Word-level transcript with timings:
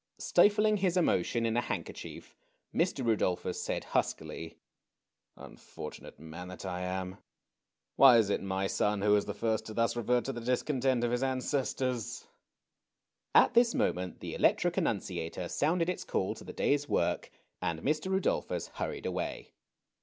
Stifling 0.17 0.77
his 0.77 0.97
emotion 0.97 1.45
in 1.45 1.55
a 1.55 1.61
handkerchief, 1.61 2.35
Mr. 2.73 3.05
Rudolphus 3.05 3.61
said, 3.61 3.83
huskily:" 3.83 4.57
Unfortunate 5.47 6.19
man 6.19 6.47
that 6.47 6.65
I 6.65 6.81
am! 6.81 7.19
Why 7.97 8.17
is 8.17 8.31
it 8.31 8.41
my 8.41 8.65
son 8.65 9.03
who 9.03 9.15
is 9.15 9.25
the 9.25 9.35
first 9.35 9.63
to 9.67 9.75
thus 9.75 9.95
revert 9.95 10.25
to 10.25 10.33
the 10.33 10.41
discontent 10.41 11.03
of 11.03 11.11
his 11.11 11.21
ancestors!" 11.21 12.25
At 13.35 13.53
this 13.53 13.75
moment 13.75 14.21
the 14.21 14.33
electric 14.33 14.75
annunciator 14.77 15.47
sounded 15.47 15.87
its 15.87 16.03
call 16.03 16.33
to 16.33 16.43
the 16.43 16.51
day's 16.51 16.89
work, 16.89 17.29
and 17.61 17.81
Mr. 17.81 18.09
Rudolphus 18.11 18.69
hurried 18.69 19.05
away. 19.05 19.53